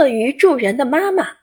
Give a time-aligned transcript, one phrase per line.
[0.00, 1.36] 乐于助人的妈妈。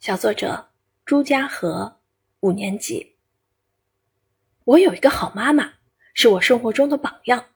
[0.00, 0.70] 小作者
[1.04, 2.00] 朱家和，
[2.40, 3.18] 五年级。
[4.64, 5.74] 我有一个好妈妈，
[6.12, 7.50] 是我生活中的榜样。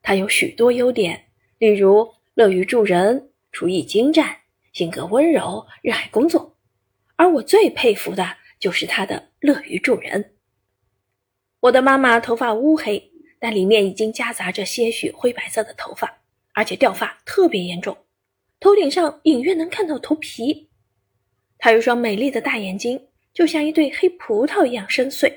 [0.00, 1.26] 她有许多优点，
[1.58, 4.34] 例如乐于助人、厨艺精湛、
[4.72, 6.56] 性格温柔、热爱工作。
[7.16, 10.32] 而我最佩服的就是她的乐于助人。
[11.60, 16.22] 我的妈妈头发乌黑，但里面已经夹杂着些许灰白色的头发，
[16.54, 17.98] 而且掉发特别严重，
[18.60, 20.68] 头顶上隐约能看到头皮。
[21.58, 25.32] 她有双美丽的大眼睛，就像一对黑葡萄一样深邃。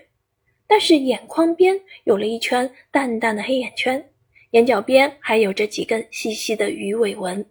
[0.67, 4.11] 但是眼眶边有了一圈淡淡的黑眼圈，
[4.51, 7.43] 眼角边还有着几根细细的鱼尾纹。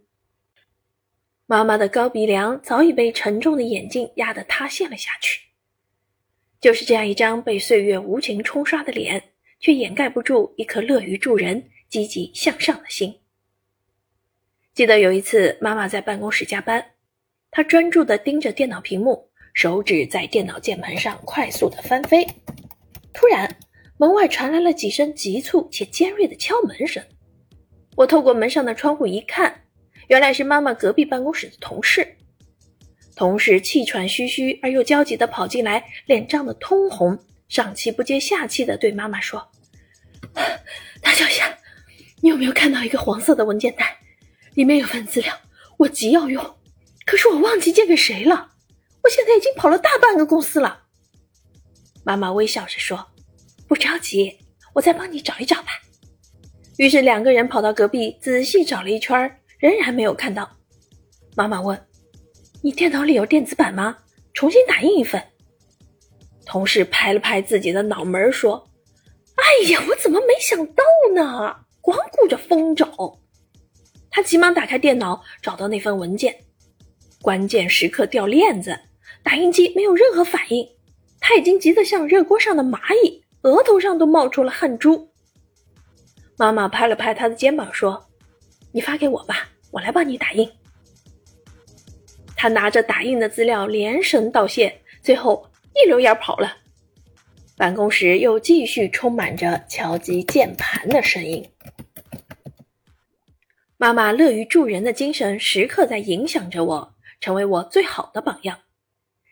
[1.47, 5.41] 妈妈的高鼻梁早已被沉重的眼镜压得塌陷了下去。
[6.61, 13.18] 就是这样一张被岁月无情冲刷的脸，却掩盖不住一颗乐于助人、积极向上的心。
[14.79, 16.93] 记得有一次，妈妈在办公室加班，
[17.51, 22.25] 她专注地盯着电脑屏幕，手指在电脑键盘上快速地翻飞。
[23.13, 23.57] 突然，
[23.97, 27.03] 门外传来了几声急促且尖锐的敲门声。
[27.97, 29.63] 我透过门上的窗户一看，
[30.07, 32.07] 原来是妈妈隔壁办公室的同事。
[33.17, 39.45] 同事气喘吁吁而又焦急地跑进来，脸涨得通红，上气不接下气地对妈妈说
[41.03, 41.43] ：“大小姐，
[42.23, 43.98] 你有没有看到一个黄色的文件袋？
[44.59, 45.33] 里面有份资料，
[45.77, 46.45] 我急要用，
[47.07, 48.51] 可是我忘记借给谁了。
[49.05, 50.83] 我现在已经跑了大半个公司了。”
[52.03, 53.07] 妈妈微笑着说
[53.69, 54.37] ：“不着急，
[54.75, 55.69] 我再帮你找一找吧。”
[56.77, 59.17] 于是两个人跑到隔壁仔细找了一圈，
[59.61, 60.51] 仍然没有看到。
[61.37, 61.81] 妈妈问
[62.61, 63.97] ：“你电脑里有电子版吗？
[64.35, 65.23] 重新打印一份。”
[66.45, 68.69] 同事拍了拍自己的脑门说
[69.39, 70.83] ：“哎呀，我怎么没想到
[71.15, 71.55] 呢？
[71.81, 73.17] 光顾着疯找。”
[74.11, 76.35] 他急忙打开电脑，找到那份文件。
[77.21, 78.79] 关键时刻掉链子，
[79.23, 80.67] 打印机没有任何反应。
[81.21, 85.11] 他已经急得像热锅上的蚂蚁，额头上都冒出了汗珠。
[86.37, 88.07] 妈妈拍了拍他的肩膀说
[88.73, 90.49] ：“你发给我吧，我来帮你打印。”
[92.37, 95.45] 他拿着打印的资料连声道谢，最后
[95.75, 96.57] 一溜烟跑了。
[97.57, 101.45] 办公室又继续充满着敲击键盘的声音。
[103.81, 108.59] 妈妈乐于助人的精神时刻在影响着我，成为我最好的榜样。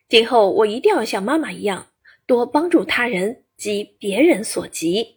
[0.08, 1.88] 今后我一定要像妈妈一样，
[2.26, 5.15] 多帮助他人急别人所急。